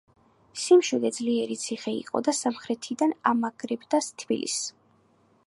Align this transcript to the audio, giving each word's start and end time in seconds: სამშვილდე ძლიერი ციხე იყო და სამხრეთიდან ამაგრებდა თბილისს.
სამშვილდე 0.61 1.11
ძლიერი 1.17 1.57
ციხე 1.65 1.93
იყო 1.99 2.23
და 2.29 2.35
სამხრეთიდან 2.39 3.15
ამაგრებდა 3.35 4.03
თბილისს. 4.25 4.67